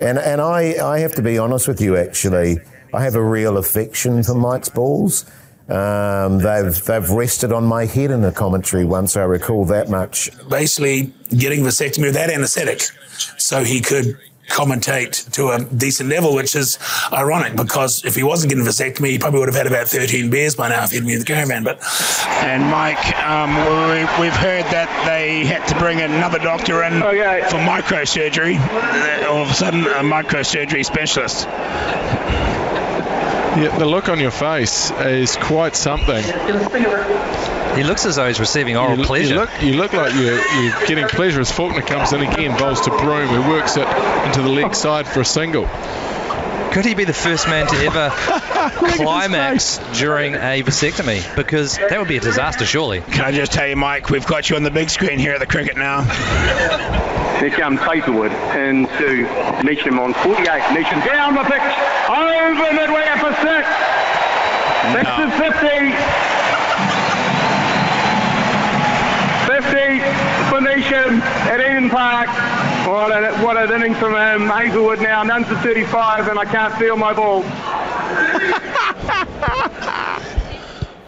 And 0.00 0.18
and 0.18 0.40
I, 0.40 0.74
I 0.82 0.98
have 1.00 1.14
to 1.16 1.22
be 1.22 1.38
honest 1.38 1.68
with 1.68 1.80
you, 1.80 1.96
actually. 1.96 2.58
I 2.94 3.02
have 3.04 3.14
a 3.14 3.22
real 3.22 3.56
affection 3.56 4.22
for 4.22 4.34
Mike's 4.34 4.68
balls. 4.68 5.24
Um, 5.68 6.38
they've 6.38 6.82
they've 6.84 7.08
rested 7.08 7.52
on 7.52 7.64
my 7.64 7.86
head 7.86 8.10
in 8.10 8.22
the 8.22 8.32
commentary 8.32 8.84
once. 8.84 9.16
I 9.16 9.22
recall 9.22 9.64
that 9.66 9.88
much. 9.88 10.30
Basically, 10.48 11.12
getting 11.36 11.60
vasectomy 11.60 12.04
without 12.04 12.30
anaesthetic, 12.30 12.82
so 13.38 13.64
he 13.64 13.80
could 13.80 14.18
commentate 14.52 15.30
to 15.32 15.48
a 15.48 15.64
decent 15.64 16.08
level, 16.10 16.34
which 16.34 16.54
is 16.54 16.78
ironic 17.12 17.56
because 17.56 18.04
if 18.04 18.14
he 18.14 18.22
wasn't 18.22 18.50
getting 18.50 18.64
vasectomy, 18.64 19.08
he 19.10 19.18
probably 19.18 19.40
would 19.40 19.48
have 19.48 19.56
had 19.56 19.66
about 19.66 19.88
13 19.88 20.28
beers 20.30 20.54
by 20.54 20.68
now 20.68 20.84
if 20.84 20.90
he'd 20.90 21.00
been 21.00 21.10
in 21.14 21.18
the 21.20 21.24
caravan. 21.24 21.64
But 21.64 21.80
And 22.42 22.62
Mike, 22.70 23.18
um, 23.22 23.54
we, 23.56 24.04
we've 24.22 24.36
heard 24.36 24.64
that 24.66 24.88
they 25.06 25.44
had 25.46 25.66
to 25.68 25.78
bring 25.78 26.00
another 26.02 26.38
doctor 26.38 26.82
in 26.84 27.02
Okay. 27.02 27.42
for 27.48 27.56
microsurgery. 27.56 28.58
Uh, 28.60 29.28
All 29.30 29.42
of 29.42 29.50
a 29.50 29.54
sudden, 29.54 29.84
a 29.86 30.02
microsurgery 30.04 30.84
specialist. 30.84 31.46
Yeah, 33.54 33.76
the 33.78 33.84
look 33.86 34.08
on 34.08 34.18
your 34.18 34.30
face 34.30 34.90
is 34.92 35.36
quite 35.36 35.76
something. 35.76 36.22
He 37.76 37.82
looks 37.84 38.04
as 38.04 38.16
though 38.16 38.26
he's 38.28 38.40
receiving 38.40 38.76
oral 38.76 38.98
you, 38.98 39.04
pleasure. 39.04 39.34
You 39.34 39.40
look, 39.40 39.62
you 39.62 39.72
look 39.74 39.92
like 39.92 40.14
you're, 40.14 40.36
you're 40.62 40.86
getting 40.86 41.06
pleasure 41.08 41.40
as 41.40 41.50
Faulkner 41.50 41.80
comes 41.82 42.12
in 42.12 42.20
again, 42.22 42.56
bowls 42.58 42.80
to 42.82 42.90
Broom, 42.90 43.28
who 43.28 43.48
works 43.50 43.76
it 43.76 43.88
into 44.26 44.42
the 44.42 44.48
leg 44.48 44.74
side 44.74 45.06
for 45.06 45.20
a 45.20 45.24
single. 45.24 45.66
Could 46.72 46.84
he 46.86 46.94
be 46.94 47.04
the 47.04 47.12
first 47.12 47.48
man 47.48 47.66
to 47.66 47.76
ever 47.84 48.10
climax 48.96 49.78
during 49.98 50.34
a 50.34 50.62
vasectomy? 50.62 51.22
Because 51.36 51.76
that 51.76 51.98
would 51.98 52.08
be 52.08 52.16
a 52.16 52.20
disaster, 52.20 52.64
surely. 52.64 53.00
Can 53.00 53.24
I 53.24 53.32
just 53.32 53.52
tell 53.52 53.66
you, 53.68 53.76
Mike, 53.76 54.08
we've 54.10 54.26
got 54.26 54.48
you 54.48 54.56
on 54.56 54.62
the 54.62 54.70
big 54.70 54.88
screen 54.88 55.18
here 55.18 55.32
at 55.32 55.40
the 55.40 55.46
cricket 55.46 55.76
now. 55.76 56.02
Here 57.40 57.50
comes 57.50 57.80
Hazlewood 57.80 58.32
into 58.56 59.26
Neesham 59.64 59.98
on 59.98 60.14
48. 60.14 60.46
Neesham 60.72 61.04
down 61.04 61.34
the 61.34 61.42
pitch, 61.44 61.60
over 62.08 62.72
midway 62.72 63.04
for 63.20 63.32
six. 63.44 63.68
Six 64.92 65.04
No. 65.04 65.26
is 65.26 65.32
50. 65.40 66.61
50 69.72 69.98
for 70.50 70.60
Neesham 70.60 71.20
at 71.48 71.60
Eden 71.60 71.88
Park. 71.88 72.28
What 72.86 73.10
an, 73.10 73.42
what 73.42 73.56
an 73.56 73.72
innings 73.72 73.96
from 73.96 74.12
him. 74.12 74.48
Hazlewood 74.48 75.00
now, 75.00 75.22
none 75.22 75.44
to 75.44 75.56
35, 75.56 76.28
and 76.28 76.38
I 76.38 76.44
can't 76.44 76.74
feel 76.74 76.96
my 76.96 77.14
ball. 77.14 77.42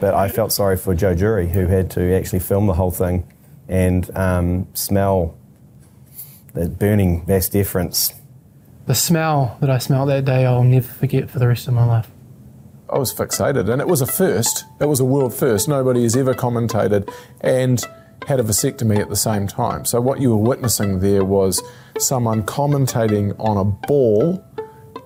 But 0.00 0.12
I 0.12 0.28
felt 0.28 0.52
sorry 0.52 0.76
for 0.76 0.94
Joe 0.94 1.14
Jury, 1.14 1.48
who 1.48 1.66
had 1.66 1.90
to 1.92 2.14
actually 2.14 2.40
film 2.40 2.66
the 2.66 2.74
whole 2.74 2.90
thing 2.90 3.26
and 3.68 4.14
um, 4.14 4.66
smell 4.74 5.34
the 6.52 6.68
burning 6.68 7.24
vas 7.24 7.48
deferens. 7.48 8.12
the 8.84 8.94
smell 8.94 9.56
that 9.62 9.70
I 9.70 9.78
smelled 9.78 10.10
that 10.10 10.26
day 10.26 10.44
I'll 10.44 10.62
never 10.62 10.86
forget 10.86 11.30
for 11.30 11.38
the 11.38 11.48
rest 11.48 11.68
of 11.68 11.74
my 11.74 11.86
life. 11.86 12.10
I 12.90 12.98
was 12.98 13.14
fixated, 13.14 13.70
and 13.70 13.80
it 13.80 13.88
was 13.88 14.02
a 14.02 14.06
first. 14.06 14.64
It 14.78 14.86
was 14.86 15.00
a 15.00 15.06
world 15.06 15.32
first. 15.32 15.68
Nobody 15.68 16.02
has 16.02 16.16
ever 16.16 16.34
commentated 16.34 17.10
and 17.40 17.82
had 18.26 18.40
a 18.40 18.42
vasectomy 18.42 18.98
at 18.98 19.08
the 19.08 19.16
same 19.16 19.46
time. 19.46 19.84
So 19.84 20.00
what 20.00 20.20
you 20.20 20.30
were 20.30 20.48
witnessing 20.48 21.00
there 21.00 21.24
was 21.24 21.62
someone 21.98 22.42
commentating 22.42 23.34
on 23.38 23.56
a 23.56 23.64
ball 23.64 24.44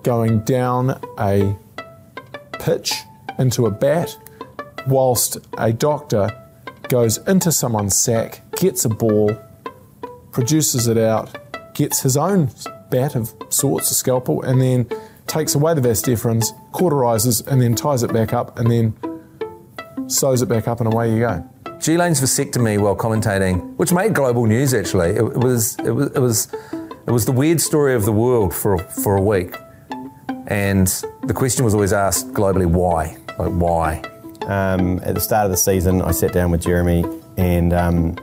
going 0.03 0.39
down 0.41 0.99
a 1.19 1.55
pitch 2.53 2.93
into 3.37 3.65
a 3.65 3.71
bat, 3.71 4.17
whilst 4.87 5.37
a 5.57 5.71
doctor 5.71 6.29
goes 6.87 7.17
into 7.19 7.51
someone's 7.51 7.95
sack, 7.95 8.41
gets 8.57 8.85
a 8.85 8.89
ball, 8.89 9.37
produces 10.31 10.87
it 10.87 10.97
out, 10.97 11.73
gets 11.73 12.01
his 12.01 12.17
own 12.17 12.49
bat 12.89 13.15
of 13.15 13.33
sorts, 13.49 13.91
a 13.91 13.95
scalpel, 13.95 14.41
and 14.41 14.61
then 14.61 14.89
takes 15.27 15.55
away 15.55 15.73
the 15.73 15.81
vas 15.81 16.01
deferens, 16.01 16.47
cauterizes, 16.71 17.45
and 17.47 17.61
then 17.61 17.75
ties 17.75 18.03
it 18.03 18.11
back 18.11 18.33
up, 18.33 18.57
and 18.57 18.71
then 18.71 20.09
sews 20.09 20.41
it 20.41 20.49
back 20.49 20.67
up, 20.67 20.79
and 20.79 20.91
away 20.91 21.13
you 21.13 21.19
go. 21.19 21.47
G 21.79 21.97
Lane's 21.97 22.19
vasectomy 22.19 22.77
while 22.79 22.95
commentating, 22.95 23.75
which 23.77 23.93
made 23.93 24.13
global 24.13 24.45
news 24.45 24.73
actually. 24.73 25.11
It, 25.11 25.23
was 25.23 25.77
it 25.79 25.91
was 25.91 26.11
it 26.11 26.19
was 26.19 26.53
it 27.07 27.11
was 27.11 27.25
the 27.25 27.31
weird 27.31 27.61
story 27.61 27.95
of 27.95 28.03
the 28.03 28.11
world 28.11 28.53
for 28.53 28.77
for 28.77 29.15
a 29.15 29.21
week, 29.21 29.55
and 30.47 30.87
the 31.23 31.33
question 31.33 31.63
was 31.63 31.73
always 31.73 31.93
asked 31.93 32.33
globally 32.33 32.65
why, 32.65 33.15
like 33.37 33.51
why. 33.51 34.01
Um, 34.47 34.99
at 35.03 35.15
the 35.15 35.21
start 35.21 35.45
of 35.45 35.51
the 35.51 35.57
season, 35.57 36.01
I 36.01 36.11
sat 36.11 36.33
down 36.33 36.51
with 36.51 36.61
Jeremy 36.61 37.05
and 37.37 37.71
um, 37.71 38.17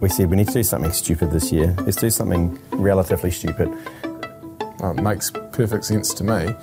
we 0.00 0.08
said 0.08 0.30
we 0.30 0.36
need 0.36 0.48
to 0.48 0.54
do 0.54 0.62
something 0.62 0.92
stupid 0.92 1.30
this 1.30 1.52
year. 1.52 1.74
Let's 1.80 1.96
do 1.96 2.10
something 2.10 2.58
relatively 2.72 3.30
stupid. 3.30 3.68
Oh, 4.80 4.90
it 4.90 5.02
makes 5.02 5.30
perfect 5.30 5.84
sense 5.84 6.14
to 6.14 6.24
me. 6.24 6.54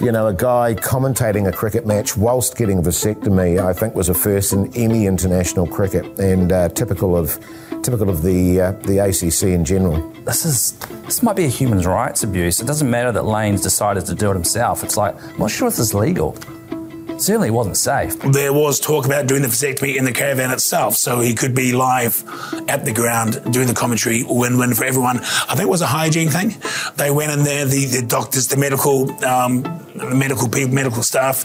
You 0.00 0.12
know, 0.12 0.28
a 0.28 0.34
guy 0.34 0.74
commentating 0.74 1.48
a 1.48 1.52
cricket 1.52 1.86
match 1.86 2.16
whilst 2.16 2.56
getting 2.56 2.78
a 2.78 2.82
vasectomy, 2.82 3.58
I 3.58 3.72
think, 3.72 3.96
was 3.96 4.08
a 4.08 4.14
first 4.14 4.52
in 4.52 4.72
any 4.76 5.06
international 5.06 5.66
cricket, 5.66 6.06
and 6.20 6.52
uh, 6.52 6.68
typical 6.68 7.16
of 7.16 7.38
typical 7.82 8.08
of 8.10 8.22
the 8.22 8.60
uh, 8.60 8.72
the 8.72 8.98
ACC 8.98 9.54
in 9.54 9.64
general. 9.64 10.08
This 10.24 10.44
is 10.44 10.72
this 11.04 11.22
might 11.22 11.36
be 11.36 11.44
a 11.44 11.48
human 11.48 11.80
rights 11.80 12.22
abuse. 12.22 12.60
It 12.60 12.66
doesn't 12.66 12.88
matter 12.88 13.10
that 13.12 13.24
Lane's 13.24 13.62
decided 13.62 14.06
to 14.06 14.14
do 14.14 14.30
it 14.30 14.34
himself. 14.34 14.84
It's 14.84 14.96
like 14.96 15.20
I'm 15.20 15.38
not 15.38 15.50
sure 15.50 15.66
if 15.66 15.74
this 15.74 15.88
is 15.88 15.94
legal. 15.94 16.36
Certainly, 17.18 17.50
wasn't 17.50 17.76
safe. 17.76 18.18
there 18.20 18.52
was 18.52 18.78
talk 18.78 19.04
about 19.04 19.26
doing 19.26 19.42
the 19.42 19.48
vasectomy 19.48 19.96
in 19.96 20.04
the 20.04 20.12
caravan 20.12 20.50
itself, 20.50 20.94
so 20.94 21.20
he 21.20 21.34
could 21.34 21.54
be 21.54 21.72
live 21.72 22.22
at 22.68 22.84
the 22.84 22.92
ground 22.92 23.52
doing 23.52 23.66
the 23.66 23.74
commentary, 23.74 24.24
win-win 24.24 24.74
for 24.74 24.84
everyone. 24.84 25.18
I 25.18 25.54
think 25.54 25.62
it 25.62 25.68
was 25.68 25.82
a 25.82 25.86
hygiene 25.86 26.28
thing. 26.28 26.54
They 26.96 27.10
went 27.10 27.32
in 27.32 27.42
there, 27.44 27.64
the, 27.64 27.86
the 27.86 28.06
doctors, 28.06 28.46
the 28.46 28.56
medical, 28.56 29.10
um, 29.24 29.62
medical 29.94 30.48
people, 30.48 30.74
medical 30.74 31.02
staff, 31.02 31.44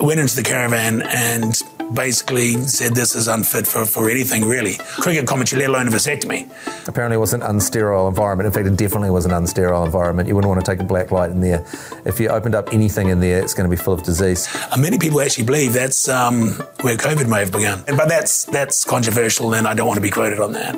went 0.00 0.20
into 0.20 0.36
the 0.36 0.42
caravan 0.42 1.02
and 1.02 1.60
basically 1.92 2.52
said 2.62 2.94
this 2.94 3.14
is 3.14 3.28
unfit 3.28 3.66
for, 3.66 3.84
for 3.84 4.10
anything 4.10 4.44
really. 4.44 4.74
Cricket 4.74 5.26
commentary, 5.26 5.62
let 5.62 5.70
alone 5.70 5.88
a 5.88 5.90
vasectomy. 5.90 6.50
Apparently, 6.88 7.16
it 7.16 7.20
was 7.20 7.32
an 7.32 7.40
unsterile 7.40 8.08
environment. 8.08 8.46
In 8.46 8.52
fact, 8.52 8.66
it 8.66 8.76
definitely 8.76 9.10
was 9.10 9.26
an 9.26 9.32
unsterile 9.32 9.84
environment. 9.84 10.28
You 10.28 10.34
wouldn't 10.34 10.48
want 10.48 10.64
to 10.64 10.70
take 10.70 10.80
a 10.80 10.84
black 10.84 11.10
light 11.10 11.30
in 11.30 11.40
there. 11.40 11.64
If 12.04 12.20
you 12.20 12.28
opened 12.28 12.54
up 12.54 12.72
anything 12.72 13.08
in 13.08 13.20
there, 13.20 13.42
it's 13.42 13.54
going 13.54 13.68
to 13.68 13.74
be 13.74 13.80
full 13.80 13.94
of 13.94 14.02
disease. 14.02 14.48
And 14.72 14.82
many 14.82 14.98
people 14.98 15.20
actually 15.20 15.44
believe 15.44 15.72
that's 15.72 16.08
um, 16.08 16.50
where 16.82 16.96
COVID 16.96 17.28
may 17.28 17.40
have 17.40 17.52
begun. 17.52 17.84
But 17.86 18.08
that's 18.08 18.44
that's 18.44 18.84
controversial, 18.84 19.54
and 19.54 19.66
I 19.66 19.74
don't 19.74 19.86
want 19.86 19.96
to 19.96 20.02
be 20.02 20.10
quoted 20.10 20.40
on 20.40 20.52
that. 20.52 20.74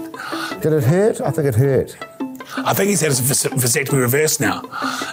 Did 0.62 0.72
it 0.72 0.84
hurt? 0.84 1.20
I 1.20 1.30
think 1.30 1.46
it 1.46 1.54
hurt. 1.54 1.96
I 2.56 2.74
think 2.74 2.90
he's 2.90 3.00
had 3.00 3.08
his 3.10 3.20
vas- 3.20 3.44
vasectomy 3.44 4.00
reversed 4.00 4.40
now, 4.40 4.62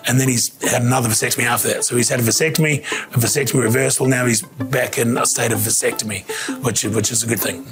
and 0.07 0.19
then 0.19 0.27
he's 0.27 0.51
had 0.63 0.81
another 0.81 1.09
vasectomy 1.09 1.43
after 1.43 1.67
that. 1.69 1.83
So 1.85 1.95
he's 1.95 2.09
had 2.09 2.19
a 2.19 2.23
vasectomy, 2.23 2.79
a 3.15 3.19
vasectomy 3.19 3.63
reversal. 3.63 4.07
Now 4.07 4.25
he's 4.25 4.41
back 4.41 4.97
in 4.97 5.17
a 5.17 5.25
state 5.25 5.51
of 5.51 5.59
vasectomy, 5.59 6.23
which 6.63 6.83
which 6.83 7.11
is 7.11 7.23
a 7.23 7.27
good 7.27 7.39
thing. 7.39 7.65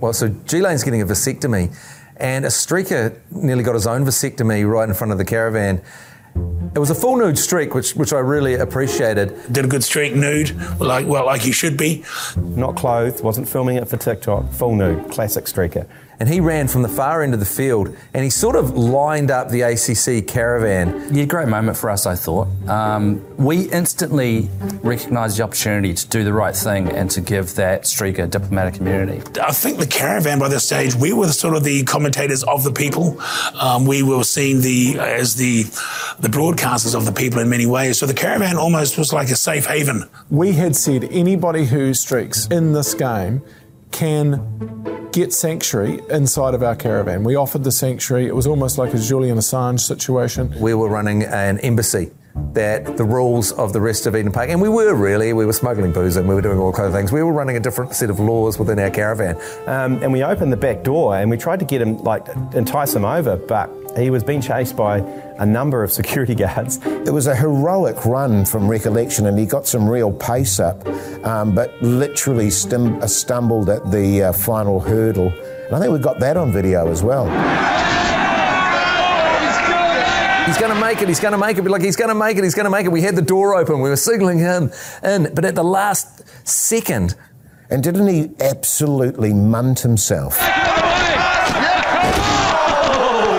Well, 0.00 0.12
so 0.12 0.28
G 0.28 0.60
Lane's 0.60 0.82
getting 0.82 1.02
a 1.02 1.06
vasectomy, 1.06 1.74
and 2.16 2.44
a 2.44 2.48
streaker 2.48 3.18
nearly 3.30 3.62
got 3.62 3.74
his 3.74 3.86
own 3.86 4.04
vasectomy 4.04 4.68
right 4.68 4.88
in 4.88 4.94
front 4.94 5.12
of 5.12 5.18
the 5.18 5.24
caravan. 5.24 5.82
It 6.74 6.80
was 6.80 6.90
a 6.90 6.94
full 6.94 7.16
nude 7.16 7.38
streak, 7.38 7.74
which 7.74 7.94
which 7.94 8.12
I 8.12 8.18
really 8.18 8.54
appreciated. 8.54 9.32
Did 9.52 9.64
a 9.64 9.68
good 9.68 9.84
streak 9.84 10.16
nude, 10.16 10.56
like 10.80 11.06
well, 11.06 11.26
like 11.26 11.40
he 11.42 11.52
should 11.52 11.76
be. 11.76 12.04
Not 12.36 12.74
clothed, 12.74 13.22
wasn't 13.22 13.48
filming 13.48 13.76
it 13.76 13.86
for 13.88 13.96
TikTok. 13.96 14.50
Full 14.52 14.74
nude, 14.74 15.10
classic 15.10 15.44
streaker. 15.44 15.86
And 16.20 16.28
he 16.28 16.40
ran 16.40 16.68
from 16.68 16.82
the 16.82 16.88
far 16.88 17.22
end 17.22 17.34
of 17.34 17.40
the 17.40 17.46
field, 17.46 17.94
and 18.12 18.24
he 18.24 18.30
sort 18.30 18.56
of 18.56 18.76
lined 18.76 19.30
up 19.30 19.48
the 19.48 19.62
ACC 19.62 20.26
caravan. 20.26 21.14
Yeah, 21.14 21.24
great 21.24 21.48
moment 21.48 21.76
for 21.76 21.90
us, 21.90 22.06
I 22.06 22.14
thought. 22.14 22.48
Um, 22.68 23.24
we 23.36 23.70
instantly 23.70 24.48
recognised 24.82 25.38
the 25.38 25.42
opportunity 25.42 25.92
to 25.94 26.08
do 26.08 26.24
the 26.24 26.32
right 26.32 26.54
thing 26.54 26.88
and 26.88 27.10
to 27.10 27.20
give 27.20 27.54
that 27.56 27.82
streaker 27.82 28.30
diplomatic 28.30 28.80
immunity. 28.80 29.22
I 29.40 29.52
think 29.52 29.78
the 29.78 29.86
caravan 29.86 30.38
by 30.38 30.48
this 30.48 30.66
stage, 30.66 30.94
we 30.94 31.12
were 31.12 31.28
sort 31.28 31.56
of 31.56 31.64
the 31.64 31.82
commentators 31.84 32.44
of 32.44 32.64
the 32.64 32.72
people. 32.72 33.20
Um, 33.60 33.86
we 33.86 34.02
were 34.02 34.24
seen 34.24 34.60
the 34.60 34.98
as 34.98 35.36
the 35.36 35.64
the 36.20 36.28
broadcasters 36.28 36.94
of 36.94 37.06
the 37.06 37.12
people 37.12 37.40
in 37.40 37.48
many 37.48 37.66
ways. 37.66 37.98
So 37.98 38.06
the 38.06 38.14
caravan 38.14 38.56
almost 38.56 38.98
was 38.98 39.12
like 39.12 39.28
a 39.28 39.36
safe 39.36 39.66
haven. 39.66 40.08
We 40.30 40.52
had 40.52 40.76
said 40.76 41.04
anybody 41.04 41.64
who 41.64 41.94
streaks 41.94 42.46
in 42.46 42.72
this 42.72 42.94
game 42.94 43.42
can 43.94 45.08
get 45.12 45.32
sanctuary 45.32 46.00
inside 46.10 46.54
of 46.54 46.62
our 46.62 46.74
caravan. 46.74 47.22
We 47.22 47.36
offered 47.36 47.62
the 47.62 47.70
sanctuary. 47.70 48.26
It 48.26 48.34
was 48.34 48.46
almost 48.46 48.76
like 48.76 48.92
a 48.92 48.98
Julian 48.98 49.38
Assange 49.38 49.80
situation. 49.80 50.52
We 50.60 50.74
were 50.74 50.88
running 50.88 51.22
an 51.22 51.58
embassy 51.60 52.10
that 52.52 52.96
the 52.96 53.04
rules 53.04 53.52
of 53.52 53.72
the 53.72 53.80
rest 53.80 54.06
of 54.06 54.16
Eden 54.16 54.32
Park, 54.32 54.50
and 54.50 54.60
we 54.60 54.68
were 54.68 54.94
really, 54.94 55.32
we 55.32 55.46
were 55.46 55.52
smuggling 55.52 55.92
booze 55.92 56.16
and 56.16 56.28
we 56.28 56.34
were 56.34 56.42
doing 56.42 56.58
all 56.58 56.72
kinds 56.72 56.88
of 56.88 56.94
things. 56.94 57.12
We 57.12 57.22
were 57.22 57.32
running 57.32 57.56
a 57.56 57.60
different 57.60 57.94
set 57.94 58.10
of 58.10 58.18
laws 58.20 58.58
within 58.58 58.78
our 58.78 58.90
caravan. 58.90 59.36
Um, 59.66 60.02
and 60.02 60.12
we 60.12 60.22
opened 60.22 60.52
the 60.52 60.56
back 60.56 60.82
door 60.82 61.16
and 61.16 61.30
we 61.30 61.36
tried 61.36 61.60
to 61.60 61.64
get 61.64 61.80
him, 61.80 61.98
like, 61.98 62.26
entice 62.54 62.94
him 62.94 63.04
over, 63.04 63.36
but 63.36 63.70
he 63.96 64.10
was 64.10 64.24
being 64.24 64.40
chased 64.40 64.76
by 64.76 64.98
a 65.38 65.46
number 65.46 65.84
of 65.84 65.92
security 65.92 66.34
guards. 66.44 66.78
It 66.84 67.12
was 67.12 67.26
a 67.26 67.36
heroic 67.36 68.04
run 68.04 68.44
from 68.44 68.68
recollection, 68.68 69.26
and 69.26 69.38
he 69.38 69.46
got 69.46 69.66
some 69.66 69.88
real 69.88 70.12
pace 70.12 70.58
up, 70.58 70.86
um, 71.24 71.54
but 71.54 71.80
literally 71.82 72.48
stum- 72.48 73.00
uh, 73.02 73.06
stumbled 73.06 73.68
at 73.68 73.90
the 73.90 74.24
uh, 74.24 74.32
final 74.32 74.80
hurdle. 74.80 75.28
And 75.66 75.76
I 75.76 75.80
think 75.80 75.92
we 75.92 75.98
got 75.98 76.18
that 76.20 76.36
on 76.36 76.52
video 76.52 76.88
as 76.90 77.02
well. 77.02 77.26
He's 80.46 80.58
going 80.58 80.74
to 80.74 80.80
make 80.80 81.00
it. 81.00 81.08
He's 81.08 81.20
going 81.20 81.32
to 81.32 81.38
make 81.38 81.56
it. 81.56 81.64
Like, 81.64 81.82
he's 81.82 81.96
going 81.96 82.10
to 82.10 82.14
make 82.14 82.36
it. 82.36 82.44
He's 82.44 82.54
going 82.54 82.64
to 82.64 82.70
make 82.70 82.84
it. 82.84 82.90
We 82.90 83.00
had 83.00 83.16
the 83.16 83.22
door 83.22 83.56
open. 83.56 83.80
We 83.80 83.88
were 83.88 83.96
signaling 83.96 84.38
him 84.38 84.70
in. 85.02 85.32
But 85.34 85.44
at 85.44 85.54
the 85.54 85.64
last 85.64 86.28
second. 86.46 87.14
And 87.70 87.82
didn't 87.82 88.06
he 88.08 88.30
absolutely 88.40 89.30
munt 89.30 89.80
himself? 89.80 90.38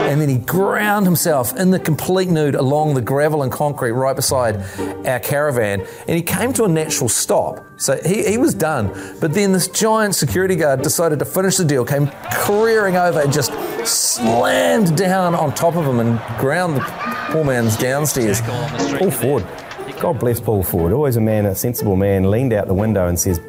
And 0.09 0.14
then 0.25 0.39
he 0.39 0.43
ground 0.43 1.05
himself 1.05 1.55
in 1.55 1.69
the 1.69 1.79
complete 1.79 2.29
nude 2.29 2.55
along 2.55 2.95
the 2.95 3.01
gravel 3.01 3.43
and 3.43 3.51
concrete 3.51 3.91
right 3.91 4.15
beside 4.15 4.55
our 5.05 5.19
caravan. 5.19 5.81
And 5.81 6.15
he 6.15 6.23
came 6.23 6.51
to 6.53 6.63
a 6.63 6.67
natural 6.67 7.09
stop. 7.09 7.63
So 7.77 7.99
he, 8.03 8.23
he 8.23 8.37
was 8.39 8.55
done. 8.55 8.87
But 9.21 9.33
then 9.33 9.51
this 9.51 9.67
giant 9.67 10.15
security 10.15 10.55
guard 10.55 10.81
decided 10.81 11.19
to 11.19 11.25
finish 11.25 11.57
the 11.57 11.65
deal, 11.65 11.85
came 11.85 12.07
careering 12.31 12.95
over 12.95 13.21
and 13.21 13.31
just 13.31 13.51
slammed 13.85 14.97
down 14.97 15.35
on 15.35 15.53
top 15.53 15.75
of 15.75 15.85
him 15.85 15.99
and 15.99 16.19
ground 16.39 16.77
the 16.77 16.81
poor 17.29 17.43
man's 17.43 17.77
downstairs. 17.77 18.41
Paul 18.41 19.11
Ford. 19.11 19.47
God 19.99 20.19
bless 20.19 20.39
Paul 20.39 20.63
Ford. 20.63 20.91
Always 20.91 21.17
a 21.17 21.21
man, 21.21 21.45
a 21.45 21.53
sensible 21.53 21.95
man, 21.95 22.31
leaned 22.31 22.51
out 22.51 22.67
the 22.67 22.73
window 22.73 23.07
and 23.07 23.19
says, 23.19 23.39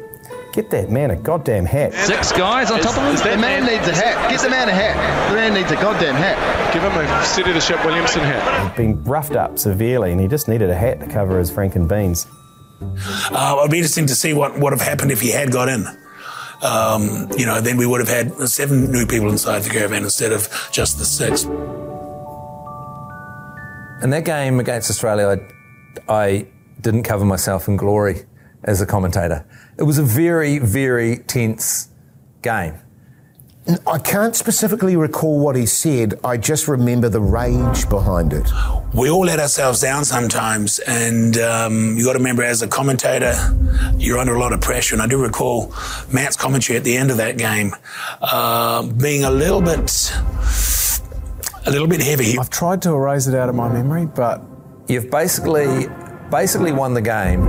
Get 0.53 0.69
that 0.71 0.89
man 0.89 1.11
a 1.11 1.15
goddamn 1.15 1.65
hat. 1.65 1.93
Six 1.93 2.31
guys 2.31 2.71
on 2.71 2.79
top 2.79 2.97
of 2.97 3.03
him. 3.03 3.31
The 3.31 3.37
man 3.37 3.65
needs 3.65 3.87
a 3.87 3.93
hat. 3.93 4.31
Get 4.31 4.41
the 4.41 4.49
man 4.49 4.69
a 4.69 4.71
hat. 4.71 5.29
The 5.29 5.35
man 5.35 5.53
needs 5.53 5.71
a 5.71 5.75
goddamn 5.75 6.15
hat. 6.15 6.73
Give 6.73 6.81
him 6.81 6.91
a 6.93 7.25
City 7.25 7.49
of 7.51 7.55
the 7.55 7.61
Ship 7.61 7.83
Williamson 7.85 8.21
hat. 8.21 8.71
He'd 8.71 8.75
been 8.75 9.03
roughed 9.03 9.35
up 9.35 9.59
severely 9.59 10.11
and 10.11 10.19
he 10.19 10.27
just 10.27 10.47
needed 10.47 10.69
a 10.69 10.75
hat 10.75 10.99
to 11.01 11.07
cover 11.07 11.37
his 11.37 11.51
Franken 11.51 11.87
beans. 11.87 12.25
Uh, 12.81 13.57
it'd 13.59 13.71
be 13.71 13.77
interesting 13.77 14.07
to 14.07 14.15
see 14.15 14.33
what 14.33 14.57
would 14.59 14.73
have 14.73 14.81
happened 14.81 15.11
if 15.11 15.21
he 15.21 15.31
had 15.31 15.51
got 15.51 15.69
in. 15.69 15.85
Um, 16.63 17.29
you 17.37 17.45
know, 17.45 17.61
then 17.61 17.77
we 17.77 17.85
would 17.85 17.99
have 17.99 18.09
had 18.09 18.49
seven 18.49 18.91
new 18.91 19.05
people 19.05 19.29
inside 19.29 19.59
the 19.59 19.69
caravan 19.69 20.03
instead 20.03 20.31
of 20.31 20.49
just 20.71 20.97
the 20.97 21.05
six. 21.05 21.43
In 24.03 24.09
that 24.11 24.25
game 24.25 24.59
against 24.59 24.89
Australia, 24.89 25.39
I, 26.07 26.13
I 26.13 26.47
didn't 26.81 27.03
cover 27.03 27.25
myself 27.25 27.67
in 27.67 27.77
glory 27.77 28.25
as 28.63 28.81
a 28.81 28.85
commentator. 28.85 29.45
It 29.77 29.83
was 29.83 29.97
a 29.97 30.03
very, 30.03 30.59
very 30.59 31.17
tense 31.17 31.89
game. 32.41 32.75
I 33.85 33.99
can't 33.99 34.33
specifically 34.33 34.95
recall 34.95 35.39
what 35.39 35.57
he 35.57 35.65
said. 35.65 36.17
I 36.23 36.37
just 36.37 36.69
remember 36.69 37.09
the 37.09 37.19
rage 37.19 37.89
behind 37.89 38.31
it. 38.31 38.49
We 38.93 39.09
all 39.09 39.25
let 39.25 39.39
ourselves 39.39 39.81
down 39.81 40.05
sometimes, 40.05 40.79
and 40.79 41.37
um, 41.37 41.97
you 41.97 42.05
got 42.05 42.13
to 42.13 42.19
remember, 42.19 42.43
as 42.43 42.61
a 42.61 42.67
commentator, 42.67 43.33
you're 43.97 44.19
under 44.19 44.35
a 44.35 44.39
lot 44.39 44.53
of 44.53 44.61
pressure. 44.61 44.95
And 44.95 45.01
I 45.01 45.07
do 45.07 45.21
recall 45.21 45.73
Matt's 46.09 46.37
commentary 46.37 46.77
at 46.77 46.85
the 46.85 46.95
end 46.95 47.11
of 47.11 47.17
that 47.17 47.37
game 47.37 47.75
uh, 48.21 48.83
being 48.87 49.25
a 49.25 49.31
little 49.31 49.61
bit, 49.61 50.13
a 51.65 51.69
little 51.69 51.87
bit 51.87 52.01
heavy. 52.01 52.39
I've 52.39 52.49
tried 52.49 52.81
to 52.83 52.91
erase 52.91 53.27
it 53.27 53.35
out 53.35 53.49
of 53.49 53.55
my 53.55 53.67
memory, 53.67 54.05
but 54.05 54.41
You've 54.87 55.11
basically, 55.11 55.87
basically 56.29 56.71
won 56.71 56.93
the 56.93 57.01
game, 57.01 57.47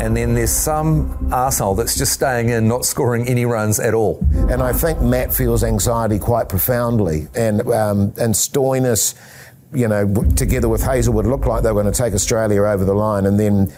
and 0.00 0.16
then 0.16 0.34
there's 0.34 0.50
some 0.50 1.30
arsehole 1.30 1.76
that's 1.76 1.96
just 1.96 2.12
staying 2.12 2.48
in, 2.48 2.68
not 2.68 2.84
scoring 2.84 3.28
any 3.28 3.44
runs 3.44 3.78
at 3.80 3.94
all. 3.94 4.24
And 4.32 4.62
I 4.62 4.72
think 4.72 5.00
Matt 5.00 5.32
feels 5.32 5.62
anxiety 5.64 6.18
quite 6.18 6.48
profoundly. 6.48 7.28
And 7.34 7.60
um, 7.68 8.14
and 8.18 8.34
Stoinis, 8.34 9.14
you 9.72 9.88
know, 9.88 10.12
together 10.36 10.68
with 10.68 10.82
Hazlewood, 10.82 11.26
looked 11.26 11.46
like 11.46 11.62
they 11.62 11.72
were 11.72 11.82
going 11.82 11.92
to 11.92 12.02
take 12.02 12.14
Australia 12.14 12.62
over 12.62 12.84
the 12.84 12.94
line. 12.94 13.26
And 13.26 13.38
then 13.38 13.72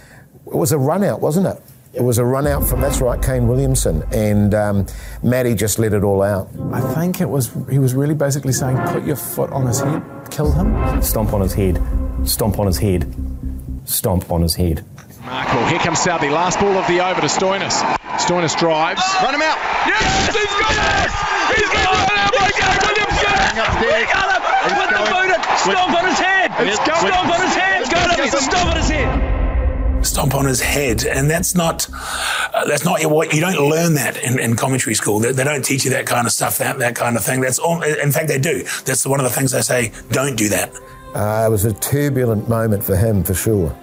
it 0.47 0.55
was 0.55 0.73
a 0.73 0.79
run 0.79 1.05
out, 1.05 1.21
wasn't 1.21 1.47
it? 1.47 1.61
It 1.93 2.03
was 2.03 2.19
a 2.19 2.25
run 2.25 2.47
out 2.47 2.67
from 2.69 2.83
that's 2.83 3.01
right, 3.01 3.21
Kane 3.23 3.49
Williamson, 3.49 4.03
and 4.13 4.55
um, 4.55 4.87
Matty 5.23 5.55
just 5.55 5.79
let 5.79 5.95
it 5.95 6.05
all 6.05 6.23
out. 6.23 6.51
I 6.71 6.81
think 6.95 7.23
it 7.23 7.29
was 7.29 7.51
he 7.71 7.79
was 7.79 7.95
really 7.95 8.15
basically 8.15 8.53
saying, 8.53 8.77
"Put 8.89 9.05
your 9.05 9.17
foot 9.17 9.51
on 9.51 9.67
his 9.67 9.81
head, 9.81 10.03
kill 10.31 10.53
him." 10.53 11.01
Stomp 11.03 11.33
on 11.33 11.41
his 11.41 11.55
head. 11.55 11.83
Stomp 12.25 12.59
on 12.59 12.67
his 12.67 12.77
head. 12.77 13.11
Stomp 13.87 14.31
on 14.31 14.43
his 14.43 14.55
head. 14.55 14.85
Markle. 15.25 15.67
Here 15.67 15.79
comes 15.79 15.99
Southee. 15.99 16.31
Last 16.31 16.61
ball 16.61 16.77
of 16.77 16.87
the 16.87 17.01
over 17.01 17.21
to 17.21 17.27
Stoinis. 17.27 17.83
Stoinis 18.19 18.57
drives. 18.59 19.03
Run 19.23 19.35
him 19.35 19.43
out. 19.43 19.59
Yes, 19.87 20.27
he's 20.35 20.55
got 20.61 20.75
it! 20.75 21.11
He's 21.57 21.71
got 21.71 21.95
it! 21.95 22.17
by 22.39 22.51
Kane 22.51 22.79
Williamson! 22.83 23.37
He 23.83 24.05
got 24.13 24.29
him! 24.31 24.43
With 24.67 24.91
the 24.91 25.03
boot, 25.11 25.27
stomp 25.59 25.95
on 25.99 26.07
his 26.07 26.19
head! 26.19 26.51
It's 26.61 26.79
going. 26.79 27.13
Stomp 27.13 27.29
on 27.31 27.41
his 27.41 27.55
head! 27.55 27.91
Got 27.91 28.19
him! 28.19 28.27
Stomp 28.41 28.67
on 28.67 28.77
his 28.77 28.89
head! 28.89 30.07
Stomp 30.07 30.35
on 30.35 30.45
his 30.45 30.61
head, 30.61 31.05
and 31.05 31.29
that's 31.29 31.55
not 31.55 31.89
uh, 31.93 32.65
that's 32.67 32.85
not 32.85 33.05
what 33.07 33.35
you 33.35 33.41
don't 33.41 33.59
learn 33.69 33.95
that 33.95 34.17
in, 34.23 34.39
in 34.39 34.55
commentary 34.55 34.95
school. 34.95 35.19
They, 35.19 35.33
they 35.33 35.43
don't 35.43 35.65
teach 35.65 35.85
you 35.85 35.91
that 35.93 36.07
kind 36.07 36.27
of 36.27 36.33
stuff, 36.33 36.59
that 36.59 36.79
that 36.79 36.95
kind 36.95 37.17
of 37.17 37.25
thing. 37.25 37.41
That's 37.41 37.59
all. 37.59 37.83
In 37.83 38.13
fact, 38.13 38.29
they 38.29 38.39
do. 38.39 38.63
That's 38.85 39.05
one 39.05 39.19
of 39.19 39.25
the 39.25 39.31
things 39.31 39.51
they 39.51 39.63
say. 39.63 39.93
Don't 40.11 40.37
do 40.37 40.49
that. 40.51 40.73
Uh, 41.17 41.47
it 41.47 41.51
was 41.51 41.65
a 41.65 41.73
turbulent 41.73 42.47
moment 42.47 42.85
for 42.85 42.95
him, 42.95 43.25
for 43.25 43.33
sure. 43.33 43.75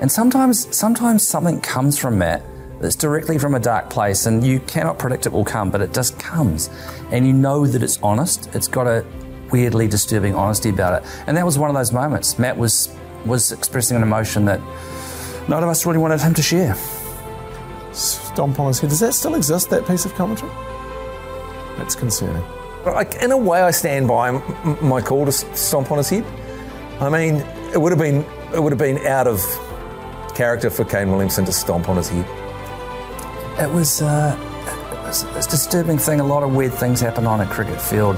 And 0.00 0.10
sometimes, 0.10 0.72
sometimes 0.74 1.26
something 1.26 1.60
comes 1.60 1.98
from 1.98 2.18
Matt 2.18 2.44
that's 2.80 2.94
directly 2.94 3.36
from 3.36 3.56
a 3.56 3.58
dark 3.58 3.90
place, 3.90 4.26
and 4.26 4.46
you 4.46 4.60
cannot 4.60 4.96
predict 4.96 5.26
it 5.26 5.32
will 5.32 5.44
come, 5.44 5.72
but 5.72 5.80
it 5.80 5.92
just 5.92 6.16
comes, 6.20 6.70
and 7.10 7.26
you 7.26 7.32
know 7.32 7.66
that 7.66 7.82
it's 7.82 7.98
honest. 8.00 8.54
It's 8.54 8.68
got 8.68 8.86
a 8.86 9.04
weirdly 9.50 9.88
disturbing 9.88 10.36
honesty 10.36 10.68
about 10.68 11.02
it, 11.02 11.10
and 11.26 11.36
that 11.36 11.44
was 11.44 11.58
one 11.58 11.68
of 11.68 11.74
those 11.74 11.92
moments. 11.92 12.38
Matt 12.38 12.56
was 12.56 12.94
was 13.26 13.50
expressing 13.50 13.96
an 13.96 14.04
emotion 14.04 14.44
that 14.44 14.60
none 15.48 15.64
of 15.64 15.68
us 15.68 15.84
really 15.84 15.98
wanted 15.98 16.20
him 16.20 16.32
to 16.34 16.42
share. 16.42 16.76
Stomp 17.92 18.60
on 18.60 18.68
his 18.68 18.78
head. 18.78 18.90
Does 18.90 19.00
that 19.00 19.14
still 19.14 19.34
exist? 19.34 19.68
That 19.70 19.84
piece 19.84 20.04
of 20.04 20.14
commentary? 20.14 20.52
That's 21.76 21.96
concerning. 21.96 22.44
Like, 22.86 23.16
in 23.16 23.32
a 23.32 23.36
way, 23.36 23.62
I 23.62 23.72
stand 23.72 24.06
by 24.06 24.28
m- 24.28 24.42
m- 24.64 24.88
my 24.88 25.02
call 25.02 25.24
to 25.24 25.32
stomp 25.32 25.90
on 25.90 25.98
his 25.98 26.08
head. 26.08 26.24
I 27.00 27.08
mean, 27.08 27.36
it 27.72 27.80
would 27.80 27.92
have 27.92 27.98
been 27.98 28.24
it 28.54 28.62
would 28.62 28.72
have 28.72 28.78
been 28.78 29.06
out 29.06 29.26
of 29.26 29.40
character 30.34 30.70
for 30.70 30.84
Kane 30.84 31.10
Williamson 31.10 31.44
to 31.44 31.52
stomp 31.52 31.88
on 31.88 31.96
his 31.96 32.08
head. 32.08 32.26
It 33.60 33.70
was, 33.72 34.02
uh, 34.02 34.36
it 34.92 35.06
was 35.06 35.46
a 35.46 35.50
disturbing 35.50 35.98
thing. 35.98 36.20
A 36.20 36.24
lot 36.24 36.42
of 36.42 36.54
weird 36.54 36.72
things 36.72 37.00
happen 37.00 37.26
on 37.26 37.40
a 37.40 37.46
cricket 37.46 37.80
field. 37.80 38.16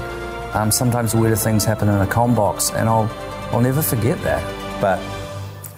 Um, 0.53 0.71
sometimes 0.71 1.15
weirder 1.15 1.35
things 1.35 1.65
happen 1.65 1.89
in 1.89 1.95
a 1.95 2.07
com 2.07 2.35
box, 2.35 2.71
and 2.71 2.87
I'll 2.87 3.09
I'll 3.51 3.61
never 3.61 3.81
forget 3.81 4.21
that. 4.23 4.43
But 4.81 4.99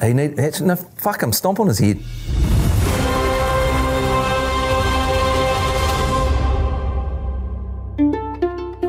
he 0.05 0.13
need 0.13 0.39
actually, 0.39 0.67
no 0.67 0.75
fuck 0.75 1.21
him, 1.23 1.31
stomp 1.31 1.59
on 1.59 1.67
his 1.67 1.79
head. 1.79 1.99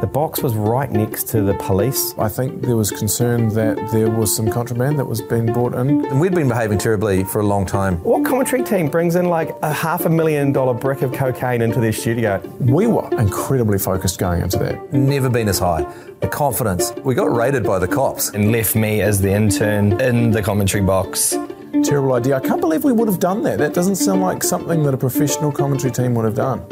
The 0.04 0.11
box 0.11 0.42
was 0.42 0.52
right 0.54 0.90
next 0.90 1.28
to 1.28 1.40
the 1.40 1.54
police. 1.54 2.14
I 2.18 2.28
think 2.28 2.61
there 2.61 2.76
was 2.76 2.90
concern 2.90 3.49
that 3.54 3.78
there 3.90 4.11
was 4.11 4.37
some 4.37 4.50
contraband 4.50 4.99
that 4.99 5.06
was 5.06 5.23
being 5.23 5.46
brought 5.46 5.73
in. 5.73 6.04
And 6.04 6.20
we'd 6.20 6.34
been 6.34 6.46
behaving 6.46 6.76
terribly 6.76 7.25
for 7.25 7.40
a 7.40 7.42
long 7.46 7.64
time. 7.64 7.96
What 8.04 8.23
commentary 8.23 8.62
team 8.64 8.90
brings 8.90 9.16
in 9.16 9.30
like 9.30 9.56
a 9.62 9.73
half 9.73 10.04
a 10.04 10.11
million 10.11 10.52
dollar 10.52 10.75
brick 10.75 11.00
of 11.00 11.14
cocaine 11.14 11.62
into 11.62 11.80
their 11.80 11.94
studio? 11.94 12.38
We 12.61 12.87
were 12.87 13.08
incredibly 13.18 13.78
focused 13.78 14.18
going 14.18 14.42
into 14.42 14.58
that. 14.58 14.92
Never 14.92 15.30
been 15.30 15.49
as 15.49 15.58
high. 15.58 15.90
The 16.20 16.28
confidence. 16.28 16.92
We 17.02 17.14
got 17.14 17.34
raided 17.34 17.64
by 17.64 17.78
the 17.78 17.88
cops. 17.88 18.28
And 18.28 18.52
left 18.52 18.76
me 18.76 19.00
as 19.00 19.23
the 19.23 19.32
intern 19.32 19.99
in 20.02 20.32
the 20.32 20.42
commentary 20.42 20.84
box. 20.84 21.34
Terrible 21.82 22.12
idea. 22.12 22.37
I 22.37 22.40
can't 22.40 22.61
believe 22.61 22.84
we 22.84 22.92
would 22.92 23.08
have 23.08 23.20
done 23.20 23.42
that. 23.44 23.56
That 23.56 23.73
doesn't 23.73 23.96
sound 23.96 24.20
like 24.20 24.42
something 24.42 24.82
that 24.82 24.92
a 24.92 24.99
professional 24.99 25.50
commentary 25.50 25.92
team 25.92 26.14
would 26.14 26.26
have 26.26 26.34
done. 26.34 26.62